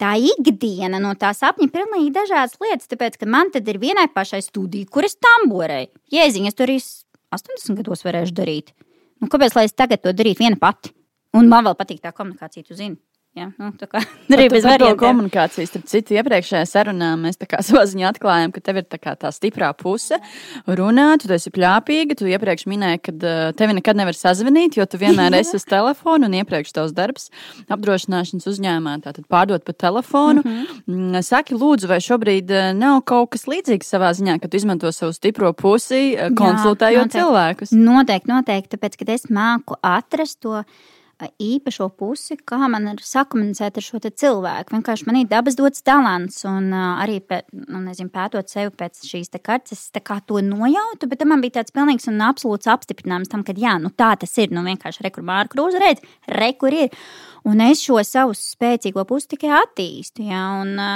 [0.00, 4.08] tā ikdiena no tā sapņa ir pilnīgi dažādas lietas, tāpēc, ka man tad ir vienai
[4.12, 5.92] pašai studija, kur es tamborēju.
[6.14, 6.78] Jēziņ, es to arī
[7.36, 8.72] 80 gados varēšu darīt.
[9.20, 10.94] Nu, kāpēc lai es tagad to darītu viena pati?
[11.36, 12.96] Un man vēl patīk tā komunikācija, tu zini.
[13.38, 14.00] Ja, nu, tā kā
[14.34, 14.98] arī bez variantiem.
[14.98, 18.98] komunikāciju, starp citu, iepriekšējā sarunā mēs tā kā savā ziņā atklājām, ka tev ir tā,
[18.98, 20.18] kā tā stiprā puse
[20.66, 22.18] runāt, tu esi pļāpīga.
[22.18, 23.14] Tu iepriekš minēji, ka
[23.60, 27.30] tevi nekad nevar sazvanīt, jo tu vienmēr esi uz telefona un iepriekš tavs darbs
[27.70, 30.42] apdrošināšanas uzņēmumā, tātad pārdot pa telefonu.
[30.42, 31.22] Mm -hmm.
[31.22, 35.52] Saki, lūdzu, vai šobrīd nav kaut kas līdzīgs savā ziņā, ka tu izmanto savu stipro
[35.52, 37.18] pusi, konsultējot noteikti.
[37.18, 37.72] cilvēkus?
[37.78, 40.64] Noteikti, noteikti, tāpēc, ka es māku atrast to
[41.42, 44.74] īpašo pusi, kā man ir sakomunicēt ar šo cilvēku.
[44.76, 49.32] Vienkārši man ir dabas dots talants, un arī pē, nu, nezinu, pētot sevi pēc šīs
[49.34, 53.44] te kartes, es kā to nojautu, bet man bija tāds pilnīgs un absolūts apstiprinājums tam,
[53.44, 56.04] ka jā, nu tā tas ir, nu vienkārši rekur māra krūze redz,
[56.40, 56.94] rekur ir.
[57.48, 60.94] Un es šo savu spēcīgo pusi tikai attīstu, jā, un ā,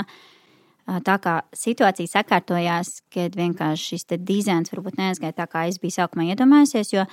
[0.84, 6.26] Tā kā situācija sakārtojās, kad vienkārši šis dizains varbūt neaizgāja tā, kā es biju sākumā
[6.34, 7.06] iedomājusies, jo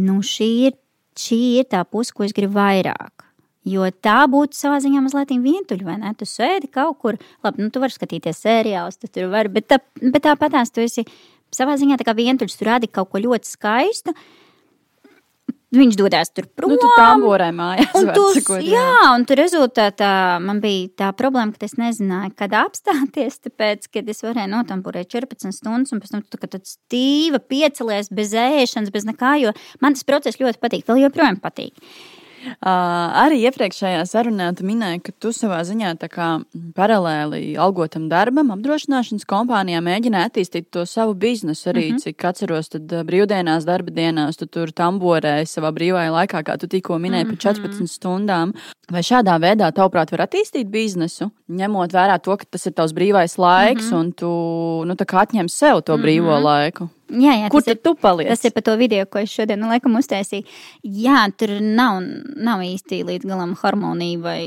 [0.00, 0.78] nu, šī, ir,
[1.18, 3.26] šī ir tā puse, ko es gribu vairāk.
[3.68, 6.14] Jo tā būtu savā ziņā mazliet vientuļa, vai ne?
[6.16, 9.78] Tu sēdi kaut kur, labi, nu, tu vari skatīties seriālus, tu tur vari, bet, tā,
[10.00, 11.04] bet tāpatās tu esi
[11.52, 14.14] savā ziņā tā kā vientuļš, tu rādi kaut ko ļoti skaistu.
[15.70, 16.72] Viņš dodas tur prom.
[16.72, 17.92] Nu, tu tamborē mājās.
[18.00, 20.10] Un tu, sakot, jā, un tur rezultātā
[20.42, 23.38] man bija tā problēma, ka es nezināju, kad apstāties.
[23.46, 28.10] Tāpēc, kad es varēju notamburēt 14 stundas, un pēc tam tu kā tāds stīva piecelies
[28.10, 29.54] bez ēšanas, bez nekā, jo
[29.84, 30.88] man tas process ļoti patīk.
[30.90, 31.78] Vēl joprojām patīk.
[32.60, 36.28] Arī iepriekšējā sarunā tu minēji, ka tu savā ziņā kā
[36.76, 41.70] paralēli algotam darbam, apdrošināšanas kompānijā mēģināji attīstīt to savu biznesu.
[41.70, 42.02] Arī, mm -hmm.
[42.02, 46.98] cik atceros, tad brīvdienās, darba dienās tu tur tamborēji savā brīvajā laikā, kā tu tikko
[46.98, 47.42] minēji, mm -hmm.
[47.42, 48.52] pa 14 stundām.
[48.90, 53.38] Vai šādā veidā, tavuprāt, var attīstīt biznesu, ņemot vērā to, ka tas ir tavs brīvais
[53.38, 54.00] laiks, mm -hmm.
[54.00, 54.30] un tu
[54.86, 56.42] nu, atņem sev to brīvo mm -hmm.
[56.42, 56.88] laiku?
[57.10, 58.30] Jā, jā, Kur tad tu paliec?
[58.30, 60.46] tas ir par to video, ko es šodien, nu, laikam, uztaisīju.
[60.82, 62.02] Jā, tur nav,
[62.36, 64.44] nav īsti līdz galam harmonija vai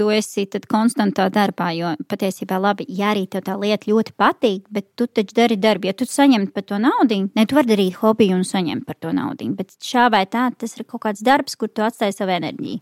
[0.00, 4.86] tu esi konstantā darbā, jo patiesībā labi, ja arī tev tā lieta ļoti patīk, bet
[4.96, 8.38] tu taču dari darbu, ja tu saņem par to naudu, ne, tu vari darīt hobiju
[8.38, 11.68] un saņemt par to naudu, bet šā vai tā, tas ir kaut kāds darbs, kur
[11.68, 12.80] tu atstāji savu enerģiju.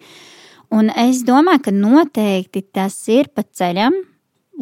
[0.79, 3.97] Un es domāju, ka noteikti tas ir pa ceļam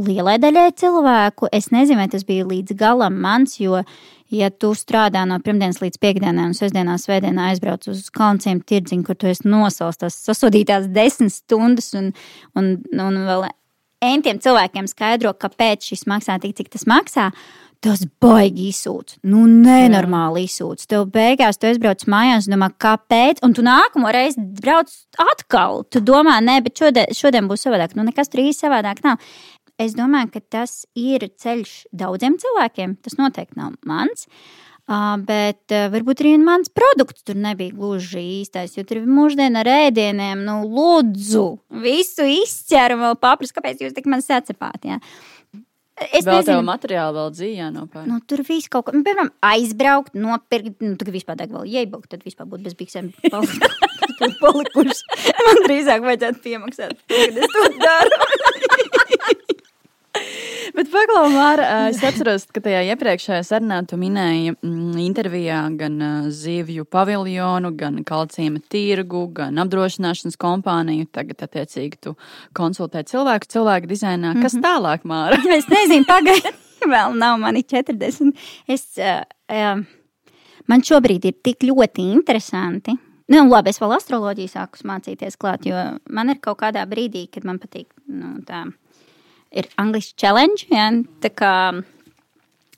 [0.06, 1.48] lielai daļai cilvēku.
[1.52, 3.80] Es nezinu, vai tas bija līdz galam mans, jo,
[4.32, 9.18] ja tu strādā no pirmdienas līdz piekdienai un sestdienā, svētdienā aizbrauc uz kalnciem tirdziņu, kur
[9.18, 12.10] tu esi nosaucis tās sasodītās desmit stundas un,
[12.58, 13.46] un, un vēl
[14.04, 17.30] entiem cilvēkiem skaidro, kāpēc šis maksā tik, cik tas maksā.
[17.84, 19.18] Tas baigi izsūts.
[19.28, 20.88] Nu, nenormāli izsūts.
[20.88, 23.42] Tev beigās tu aizbrauc mājās, domā, kāpēc?
[23.44, 25.84] Un tu nākamo reizi brauc atkal.
[25.92, 27.92] Tu domā, nē, bet šodien, šodien būs savādāk.
[27.94, 29.20] Nu, nekas tur īsti savādāk nav.
[29.82, 32.96] Es domāju, ka tas ir ceļš daudziem cilvēkiem.
[33.04, 34.24] Tas noteikti nav mans.
[34.86, 38.76] Uh, bet uh, varbūt arī mans produkts tur nebija gluži īstais.
[38.78, 41.46] Jo tur mūždienā ar ēdieniem, nu, lūdzu,
[41.82, 44.86] visu izķer un vēl papras, kāpēc jūs tik man sacepāt.
[44.86, 45.00] Jā.
[46.12, 48.08] Es vēl tādu materiālu vēl dzīvē nopērkt.
[48.10, 50.76] Nu, tur viss kaut ko, nu, piemēram, aizbraukt, nopirkt.
[50.84, 53.10] Nu, tur vispār deg vēl iebraukt, tad vispār būtu bez biksēm
[54.42, 55.24] palikuši.
[55.48, 58.22] Man drīzāk vajadzētu piemaksāt, kad es to daru.
[60.76, 65.96] Bet paklausā, Māra, es atceros, ka tajā iepriekšējā sarunā tu minēji mm, intervijā gan
[66.34, 71.08] zivju paviljonu, gan kalcijuma tirgu, gan apdrošināšanas kompāniju.
[71.16, 72.14] Tagad, attiecīgi, tu
[72.56, 74.34] konsultē cilvēku, cilvēku dizainā.
[74.40, 74.66] Kas mm -hmm.
[74.66, 75.40] tālāk, Māra?
[75.58, 76.52] es nezinu, pagaidi.
[76.94, 78.32] Vēl nav mani 40.
[78.68, 79.84] Es, uh, uh,
[80.66, 82.96] man šobrīd ir tik ļoti interesanti.
[83.26, 85.74] Nu, labi, es vēl astroloģiju sāku mācīties klāt, jo
[86.14, 88.68] man ir kaut kādā brīdī, kad man patīk nu, tā
[89.50, 90.66] ir Anglish challenge.
[90.72, 90.90] Ja?
[91.22, 91.52] Tā kā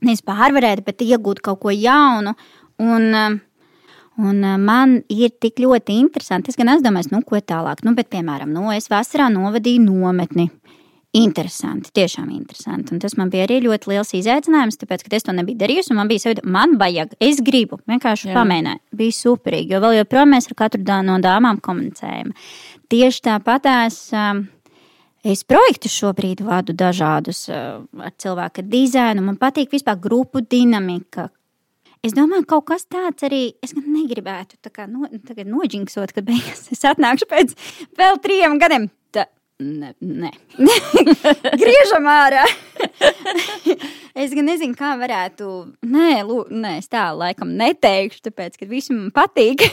[0.05, 2.35] nevis pārvarēt, bet iegūt kaut ko jaunu.
[2.79, 3.11] Un,
[4.19, 6.53] un man ir tik ļoti interesanti.
[6.53, 7.83] Es gan aizdomājos, nu, ko tālāk.
[7.87, 10.51] Nu, bet, piemēram, nu, es vasarā novadīju nometni.
[11.17, 12.93] Interesanti, tiešām interesanti.
[12.93, 15.95] Un tas man bija arī ļoti liels izaicinājums, tāpēc, ka es to nebiju darījusi.
[15.97, 18.83] Man bija sajūta, man vajag, es gribu, vienkārši pamēģināt.
[19.01, 22.37] Bija superīgi, jo vēl joprojām mēs ar katru no dāmām komunicējam.
[22.93, 23.99] Tieši tāpat es.
[24.13, 24.45] Um,
[25.27, 29.25] Es projektus šobrīd vadu dažādus uh, ar cilvēku dizainu.
[29.27, 31.27] Man patīk vispār grupu dinamika.
[32.07, 37.27] Es domāju, ka kaut kas tāds arī es negribētu no, noģinksot, ka beigās es atnākšu
[37.27, 37.57] pēc
[37.99, 38.87] vēl trim gadiem.
[39.11, 39.25] Tā,
[39.59, 40.31] ne, ne.
[41.65, 42.45] Griežam ārā!
[44.23, 45.51] es gan nezinu, kā varētu.
[45.91, 49.67] Nē, lū, nē es tā laikam neteikšu, tāpēc, ka visam patīk.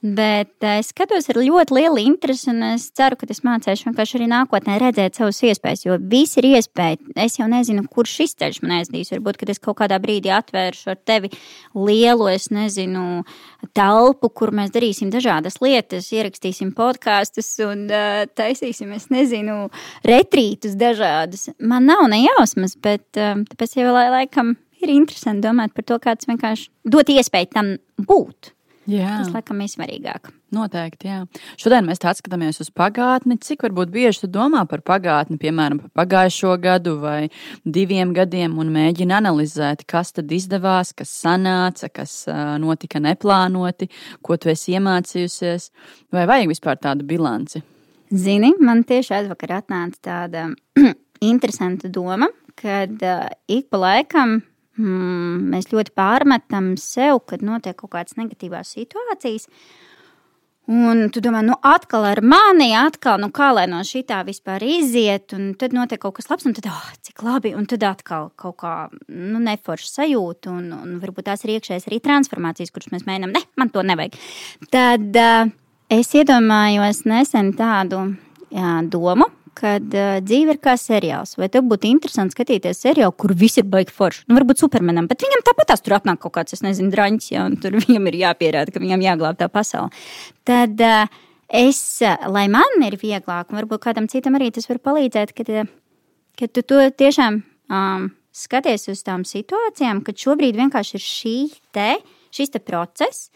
[0.00, 4.16] Bet eh, es skatos ar ļoti lielu interesi, un es ceru, ka es mācīšu vienkārši
[4.16, 6.96] arī nākotnē redzēt savas iespējas, jo viss ir iespēja.
[7.20, 9.10] Es jau nezinu, kurš šis ceļš man aizdīs.
[9.12, 11.28] Varbūt, kad es kaut kādā brīdī atvēršu ar tevi
[11.76, 13.02] lielu, es nezinu,
[13.76, 19.66] telpu, kur mēs darīsim dažādas lietas, ierakstīsim podkāstus un uh, taisīsim, es nezinu,
[20.08, 21.50] retrītus dažādus.
[21.60, 26.70] Man nav nejausmas, bet uh, tāpēc jau laikam ir interesanti domāt par to, kāds vienkārši
[26.88, 28.54] dot iespēju tam būt.
[28.88, 29.18] Jā.
[29.20, 30.30] Tas, laikam, ir svarīgāk.
[30.56, 31.18] Noteikti, jā.
[31.60, 33.36] Šodien mēs skatāmies uz pagātni.
[33.38, 37.28] Cik varbūt bieži tu domā par pagātni, piemēram, par pagājušo gadu vai
[37.64, 42.24] diviem gadiem, un mēģini analizēt, kas tad izdevās, kas sanāca, kas
[42.62, 43.90] notika neplānoti,
[44.24, 45.70] ko tu esi iemācījusies,
[46.16, 47.62] vai vajag vispār tādu bilanci?
[48.10, 50.48] Zini, man tieši aizvakar atnāca tāda
[51.30, 52.26] interesanta doma,
[52.58, 54.40] kad uh, ik pa laikam
[54.80, 59.48] mm, mēs ļoti pārmetam sev, kad notiek kaut kādas negatīvās situācijas.
[60.70, 64.62] Un tu domā, nu, atkal ar mani, atkal, nu, kā lai no šī tā vispār
[64.62, 68.28] iziet, un tad notiek kaut kas labs, un tad, oh, cik labi, un tad atkal
[68.38, 68.74] kaut kā,
[69.08, 73.42] nu, neforša sajūta, un, un varbūt tās ir iekšējas arī transformācijas, kuras mēs mēģinām, ne,
[73.58, 74.14] man to nevajag.
[74.70, 75.50] Tad uh,
[75.90, 78.04] es iedomājos nesen tādu
[78.54, 79.26] jā, domu,
[79.58, 81.36] kad uh, dzīve ir kā seriāls.
[81.40, 84.24] Vai tev būtu interesanti skatīties seriālu, kur viss ir baigi forši?
[84.28, 87.58] Nu, varbūt supermenam, bet viņam tāpat tur atnāk kaut kāds, es nezinu, draņķis, ja, un
[87.60, 89.90] tur viņam ir jāpierāda, ka viņam jāglāb tā pasaule.
[90.48, 91.20] Tad uh,
[91.62, 95.52] es, lai man ir vieglāk, un varbūt kādam citam arī tas var palīdzēt, kad,
[96.38, 101.36] kad tu to tiešām um, skaties uz tām situācijām, kad šobrīd vienkārši ir šī
[101.74, 101.90] te,
[102.34, 103.30] šis te process,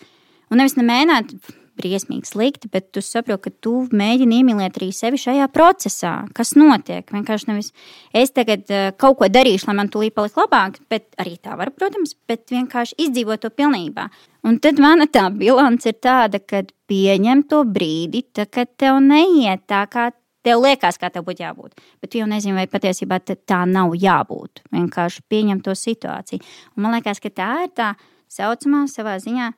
[0.50, 1.35] un nevis nemēģināt
[1.78, 6.14] briesmīgi slikti, bet tu saproti, ka tu mēģini iemīlēt arī sevi šajā procesā.
[6.37, 7.06] Kas notiek?
[7.14, 7.72] Vienkārši nevis
[8.14, 11.72] es tagad uh, kaut ko darīšu, lai man tūlīt paliek labāk, bet arī tā var,
[11.74, 14.08] protams, bet vienkārši izdzīvot to pilnībā.
[14.44, 19.64] Un tad mana tā bilance ir tāda, ka pieņem to brīdi, tā, kad tev neiet
[19.70, 20.10] tā, kā
[20.44, 21.84] tev liekas, kā tev būtu jābūt.
[22.02, 24.64] Bet tu jau nezini, vai patiesībā tā nav jābūt.
[24.74, 26.44] Vienkārši pieņem to situāciju.
[26.76, 27.94] Un man liekas, ka tā ir tā
[28.32, 29.52] saucamā savā ziņā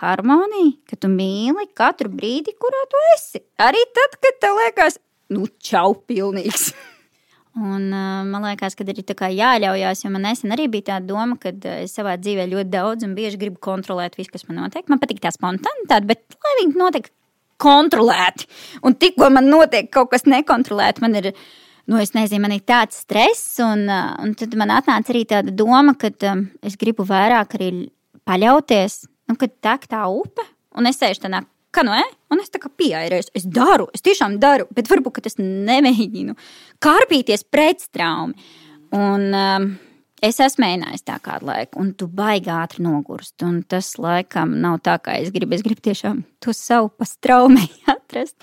[0.00, 3.42] harmonija, ka tu mīli katru brīdi, kurā tu esi.
[3.62, 5.00] Arī tad, kad tev liekas,
[5.32, 6.70] nu, čau, pilnīgs.
[7.56, 9.00] Un, uh, man liekas, ka arī
[9.38, 13.06] jāļaujās, jo man nesen arī bija tā doma, ka uh, es savā dzīvē ļoti daudz
[13.06, 14.84] un bieži gribu kontrolēt visu, kas man notiek.
[14.92, 17.08] Man patīk tā spontanitāte, bet lai viņi notiek
[17.56, 18.44] kontrolēti.
[18.84, 21.30] Un tikko man notiek kaut kas nekontrolēts, man ir,
[21.88, 25.56] nu, es nezinu, man ir tāds stress, un, uh, un tad man atnāca arī tāda
[25.56, 26.12] doma, ka
[26.60, 27.70] es gribu vairāk arī
[28.28, 30.44] paļauties nu, kad tek tā upe,
[30.76, 31.42] un es sēžu tādā
[31.76, 36.36] kanoē, un es tā kā pieeju, es daru, es tiešām daru, bet varbūt es nemēģinu
[36.84, 38.38] kārpīties pret straumi.
[38.96, 39.74] Un, um,
[40.24, 43.34] Es esmu mēģinājis tā kādu laiku, un tu baigi ātri nogurst.
[43.44, 45.52] Un tas laikam nav tā, kā es gribu.
[45.52, 48.38] Es gribu tiešām to savu pastraumē atrast,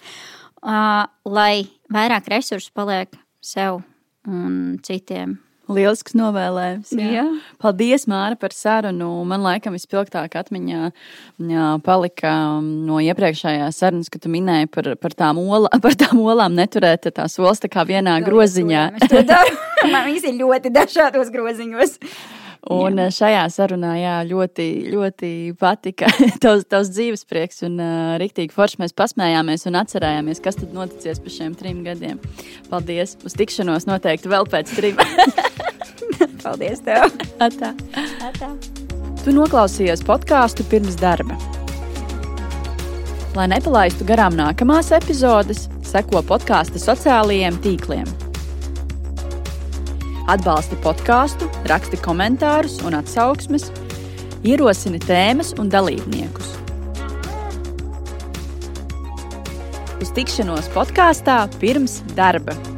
[0.61, 3.81] uh, lai vairāk resursu paliek sev
[4.29, 5.39] un citiem
[5.71, 6.91] Lielisks novēlējums.
[6.99, 7.09] Jā.
[7.15, 7.23] Jā.
[7.63, 9.07] Paldies, Māra, par sarunu.
[9.27, 15.15] Man laikam vispilgtāk atmiņā jā, palika um, no iepriekšējās sarunas, kad tu minēji par, par,
[15.15, 18.85] tām, ola, par tām olām neturēt tās olas tā kā vienā groziņā.
[19.07, 19.55] To daru.
[19.93, 21.99] Man viņas ir ļoti dažādos groziņos.
[22.71, 23.09] Un jā.
[23.11, 26.07] šajā sarunā jā, ļoti, ļoti patika
[26.43, 31.19] tavs, tavs dzīves prieks un uh, rīktīgi forši mēs pasmējāmies un atcerējāmies, kas tad noticies
[31.19, 32.21] pa šiem trim gadiem.
[32.71, 33.17] Paldies!
[33.27, 35.03] Uz tikšanos noteikti vēl pēc trim.
[36.43, 37.09] Paldies tev!
[37.45, 37.73] Atā.
[38.23, 38.51] Atā.
[39.23, 41.37] Tu noklausījies podkāstu pirms darba.
[43.33, 48.09] Lai nepalaistu garām nākamās epizodes, seko podkāstu sociālajiem tīkliem.
[50.31, 53.71] Atbalsti podkāstu, raksti komentārus un atsauksmes,
[54.47, 56.53] ierosini tēmas un dalībniekus.
[60.03, 62.72] Uz tikšanos podkāstā pirms darba!